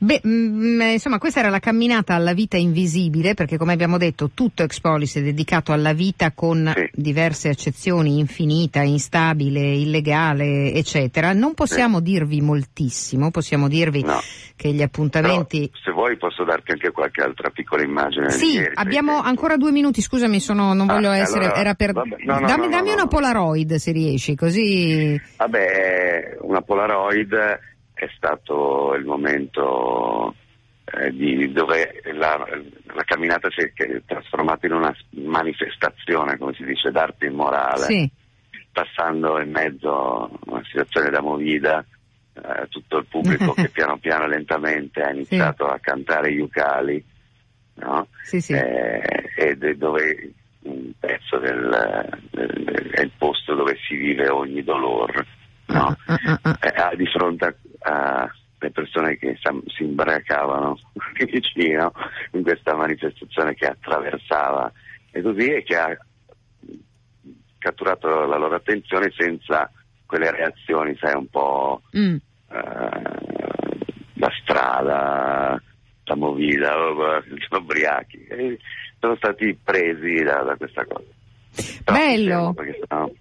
[0.08, 4.30] Beh, mm, eh, insomma, questa era la camminata alla vita invisibile, perché come abbiamo detto,
[4.34, 6.90] tutto Expolis è dedicato alla vita con Sì.
[6.94, 11.34] diverse accezioni, infinita, instabile, illegale, eccetera.
[11.34, 14.22] Non possiamo dirvi moltissimo, possiamo dirvi No.
[14.56, 15.70] che gli Però, appuntamenti...
[15.84, 18.30] se vuoi posso darti anche qualche altra piccola immagine.
[18.30, 19.30] Sì, ieri, abbiamo esempio.
[19.30, 21.54] ancora due minuti, scusami, sono, non Ah, voglio allora, essere...
[21.54, 21.92] era per...
[21.92, 23.08] vabbè, no, no, dammi dammi una.
[23.08, 25.20] Polaroid se riesci, così...
[25.36, 27.36] Vabbè, una Polaroid
[27.98, 30.34] è stato il momento
[30.86, 32.38] eh, di- dove la,
[32.94, 38.10] la camminata si è trasformata in una manifestazione, come si dice, d'arte immorale, Sì,
[38.72, 41.84] passando in mezzo a una situazione da movida,
[42.34, 47.04] eh, tutto il pubblico che piano piano lentamente ha iniziato a cantare gli ucali,
[47.76, 48.08] no?
[48.24, 48.54] sì, sì.
[48.54, 50.32] eh, ed è dove
[50.62, 55.26] un pezzo del, del- è il posto dove si vive ogni dolore,
[55.68, 55.96] no?
[56.06, 56.58] Ah, ah, ah.
[56.92, 57.54] Eh, di fronte a,
[57.88, 60.80] a le persone che si imbracavano
[61.30, 61.92] vicino
[62.32, 64.72] in questa manifestazione che attraversava
[65.12, 65.96] e così e che ha
[67.60, 69.72] catturato la loro attenzione senza
[70.06, 72.16] quelle reazioni, sai, un po' Mm.
[72.50, 73.02] eh,
[74.14, 75.62] la strada,
[76.06, 78.28] la movida, oh, sono ubriachi.
[79.00, 81.06] Sono stati presi da, da questa cosa.
[81.84, 82.54] Però Bello.
[82.56, 83.12] perché sennò-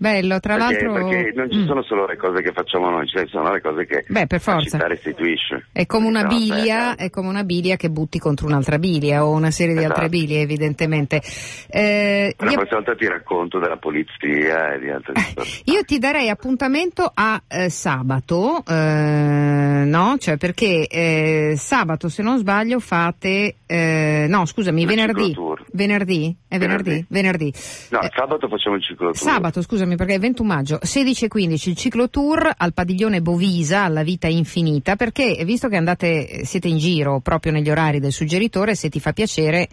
[0.00, 0.92] Bello, tra perché, l'altro...
[0.94, 1.66] perché non ci Mm.
[1.66, 4.52] sono solo le cose che facciamo noi, ci sono le cose che Beh, per la
[4.54, 4.70] forza.
[4.70, 5.66] città restituisce.
[5.72, 9.50] È come una beh, è come una bilia che butti contro un'altra bilia o una
[9.50, 10.08] serie di altre Esatto.
[10.18, 11.20] bilie, evidentemente.
[11.68, 15.60] Eh, La io- prossima volta ti racconto della polizia e di altre cose.
[15.66, 20.16] Io ti darei appuntamento a eh, sabato, eh, no?
[20.18, 23.56] Cioè perché eh, sabato, se non sbaglio, fate...
[23.66, 25.36] eh, no, scusami, venerdì.
[25.72, 26.34] Venerdì?
[26.48, 27.04] È venerdì?
[27.08, 27.52] Venerdì.
[27.90, 29.16] No, Eh, sabato facciamo il ciclo tour.
[29.16, 33.84] Sabato, scusami, perché è il 21 maggio, 16 e 15 il ciclotour al padiglione Bovisa,
[33.84, 38.74] alla vita infinita, perché visto che andate, siete in giro proprio negli orari del suggeritore,
[38.74, 39.68] se ti fa piacere,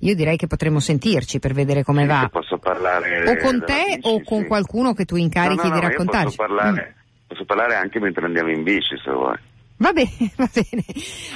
[0.00, 2.28] io direi che potremmo sentirci per vedere come Sì, va.
[2.30, 4.46] Posso parlare O con te bici, o con sì.
[4.46, 6.36] qualcuno che tu incarichi no, no, di no, io raccontarci.
[6.36, 6.94] Posso parlare,
[7.26, 9.36] posso parlare anche mentre andiamo in bici se vuoi.
[9.80, 10.84] Va bene, va bene.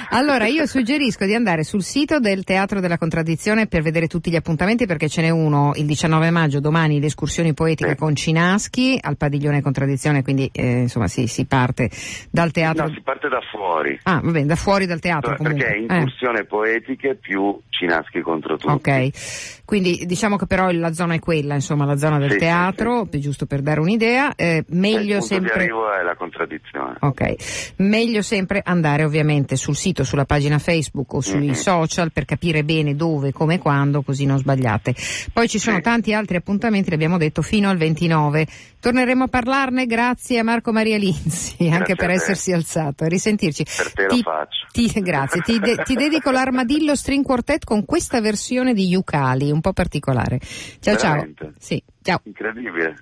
[0.09, 4.35] Allora io suggerisco di andare sul sito del Teatro della Contraddizione per vedere tutti gli
[4.35, 7.95] appuntamenti perché ce n'è uno il 19 maggio, domani le escursioni poetiche Sì.
[7.95, 11.89] con Cinaschi al padiglione Contraddizione, quindi eh, insomma si, si parte
[12.29, 12.87] dal teatro.
[12.87, 13.97] No, si parte da fuori.
[14.03, 15.63] Ah, va bene, da fuori dal teatro comunque.
[15.63, 15.97] perché è Eh.
[15.97, 18.73] incursione poetiche più Cinaschi contro tutti.
[18.89, 22.39] Ok, quindi diciamo che però la zona è quella, insomma la zona del Sì, sì,
[22.41, 25.53] teatro, giusto per dare un'idea, eh, E meglio il punto di sempre...
[25.53, 26.97] arrivo è la contraddizione.
[26.99, 28.31] Ok, meglio sempre
[28.63, 31.53] andare ovviamente sul sito, sulla pagina Facebook o sui Mhm.
[31.53, 34.93] social per capire bene dove, come e quando, così non sbagliate.
[35.31, 38.47] Poi ci sono tanti altri appuntamenti, l'abbiamo detto, fino al 29.
[38.79, 43.03] Torneremo a parlarne grazie a Marco Maria Linzi, anche a per essersi alzato.
[43.03, 43.63] A risentirci.
[43.63, 44.67] Per te lo Ti- faccio.
[44.71, 49.61] ti- grazie, ti, de- ti dedico l'armadillo string quartet con questa versione di Yucali, un
[49.61, 50.39] po' particolare.
[50.79, 51.43] Ciao Veramente?
[51.43, 51.53] ciao.
[51.59, 52.21] Sì, ciao.
[52.25, 52.95] Incredibile.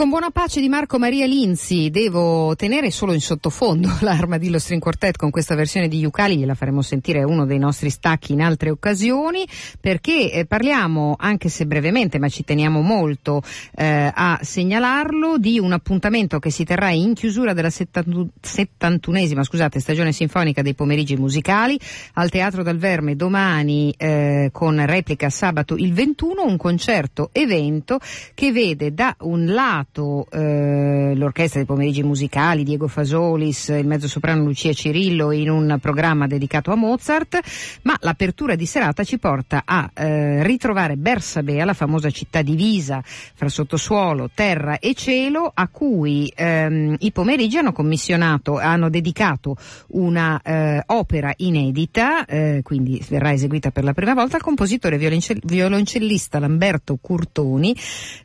[0.00, 1.90] Con buona pace di Marco Maria Linzi.
[1.90, 6.82] Devo tenere solo in sottofondo l'Armadillo String Quartet con questa versione di Yucali, gliela faremo
[6.82, 9.46] sentire uno dei nostri stacchi in altre occasioni,
[9.78, 13.42] perché eh, parliamo, anche se brevemente, ma ci teniamo molto
[13.76, 19.78] eh, a segnalarlo, di un appuntamento che si terrà in chiusura della settantu- settantunesima scusate,
[19.78, 21.78] stagione sinfonica dei pomeriggi musicali
[22.14, 28.00] al Teatro dal Verme domani eh, con replica sabato il 21, un concerto evento
[28.34, 34.72] che vede da un lato eh, l'orchestra dei pomeriggi musicali, Diego Fasolis, il mezzosoprano Lucia
[34.72, 37.40] Cirillo in un programma dedicato a Mozart,
[37.82, 43.48] ma l'apertura di serata ci porta a eh, ritrovare Bersabea, la famosa città divisa fra
[43.48, 49.56] sottosuolo, terra e cielo, a cui ehm, i pomeriggi hanno commissionato, hanno dedicato
[49.88, 55.44] una eh, opera inedita, eh, quindi verrà eseguita per la prima volta al compositore violoncell-
[55.44, 57.76] violoncellista Lamberto Curtoni,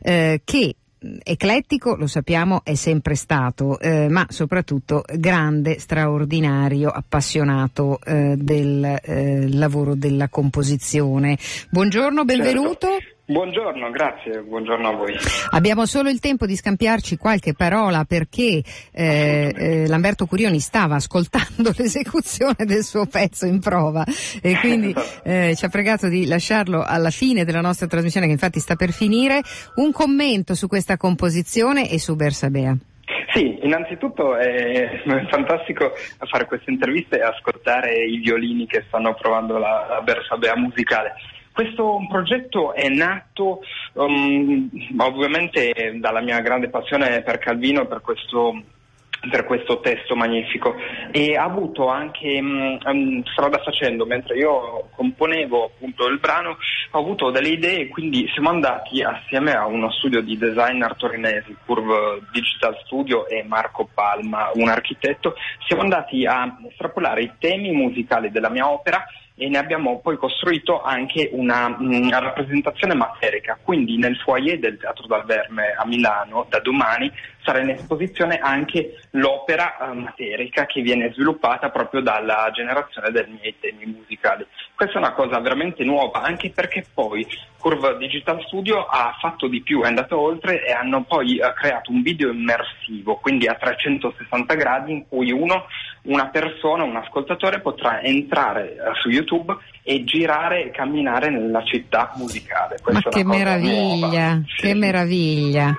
[0.02, 0.74] eh, che
[1.22, 9.52] eclettico, lo sappiamo, è sempre stato, eh, ma soprattutto grande, straordinario, appassionato eh, del eh,
[9.52, 11.38] lavoro della composizione.
[11.70, 12.88] Buongiorno, benvenuto.
[12.88, 13.15] Certo.
[13.28, 15.12] Buongiorno, grazie, buongiorno a voi.
[15.50, 18.62] Abbiamo solo il tempo di scambiarci qualche parola perché
[18.92, 24.04] eh, eh, Lamberto Curioni stava ascoltando l'esecuzione del suo pezzo in prova
[24.40, 28.60] e quindi eh, ci ha pregato di lasciarlo alla fine della nostra trasmissione che infatti
[28.60, 29.40] sta per finire.
[29.74, 32.76] Un commento su questa composizione e su Bersabea.
[33.32, 35.94] Sì, innanzitutto è fantastico
[36.30, 41.14] fare queste interviste e ascoltare i violini che stanno provando la, la Bersabea musicale.
[41.56, 43.62] Questo progetto è nato
[43.94, 48.60] um, ovviamente dalla mia grande passione per Calvino e per questo
[49.30, 50.74] per questo testo magnifico.
[51.10, 56.58] E ha avuto anche mh, strada facendo mentre io componevo appunto il brano
[56.90, 61.56] ho avuto delle idee e quindi siamo andati assieme a uno studio di designer torinesi
[61.64, 65.34] Curve Digital Studio e Marco Palma un architetto.
[65.66, 69.02] Siamo andati a estrapolare i temi musicali della mia opera
[69.36, 75.06] e ne abbiamo poi costruito anche una mh, rappresentazione materica, quindi nel foyer del Teatro
[75.06, 77.12] dal Verme a Milano da domani
[77.46, 83.54] sarà in esposizione anche l'opera eh, materica che viene sviluppata proprio dalla generazione dei miei
[83.60, 84.44] temi musicali.
[84.74, 87.24] Questa è una cosa veramente nuova, anche perché poi
[87.56, 91.92] Curve Digital Studio ha fatto di più, è andato oltre e hanno poi eh, creato
[91.92, 95.66] un video immersivo, quindi a 360 gradi in cui uno,
[96.02, 102.12] una persona, un ascoltatore potrà entrare eh, su YouTube e girare e camminare nella città
[102.16, 102.76] musicale.
[102.82, 104.74] Questa Ma che meraviglia, che sì.
[104.74, 105.76] meraviglia.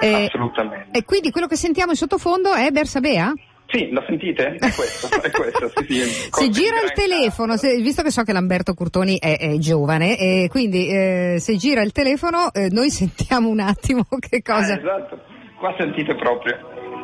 [0.00, 0.98] Eh, Assolutamente.
[0.98, 3.32] E quindi quello che sentiamo in sottofondo è Bersabea?
[3.68, 4.56] Sì, lo sentite?
[4.56, 5.72] È questo, è questo.
[5.86, 9.56] Sì, sì, se gira il telefono, se, visto che so che Lamberto Curtoni è, è
[9.56, 14.74] giovane, e quindi eh, se gira il telefono eh, noi sentiamo un attimo che cosa...
[14.74, 15.20] Ah, esatto,
[15.58, 16.58] qua sentite proprio.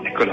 [0.05, 0.33] Eccolo.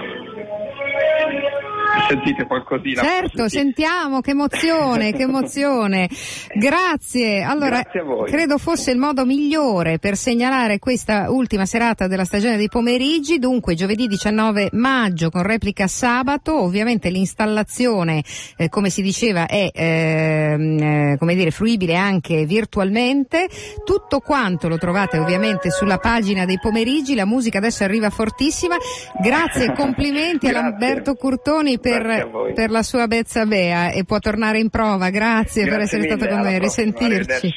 [2.07, 3.01] Sentite qualcosina?
[3.01, 6.09] Certo, sentiamo, che emozione, che emozione.
[6.53, 7.43] Grazie.
[7.43, 12.69] Allora, Grazie credo fosse il modo migliore per segnalare questa ultima serata della stagione dei
[12.69, 18.23] pomeriggi, dunque giovedì 19 maggio con replica sabato, ovviamente l'installazione,
[18.57, 23.47] eh, come si diceva, è ehm, eh, come dire, fruibile anche virtualmente.
[23.83, 28.75] Tutto quanto lo trovate ovviamente sulla pagina dei pomeriggi, la musica adesso arriva fortissima.
[29.21, 34.59] Grazie e complimenti a Lamberto Curtoni per, per, la sua bezza bea e può tornare
[34.59, 35.09] in prova.
[35.09, 37.49] Grazie, Grazie per essere mille, stato con noi, risentirci.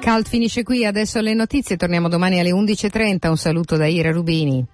[0.00, 4.64] Cult finisce qui, adesso le notizie, torniamo domani alle 11.30, un saluto da Ira Rubini.